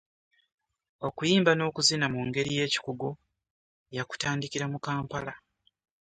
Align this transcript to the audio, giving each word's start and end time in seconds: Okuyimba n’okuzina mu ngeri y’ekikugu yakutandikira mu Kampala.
Okuyimba 1.07 1.51
n’okuzina 1.55 2.05
mu 2.13 2.21
ngeri 2.27 2.51
y’ekikugu 2.57 3.09
yakutandikira 3.95 4.65
mu 4.73 4.79
Kampala. 4.85 5.33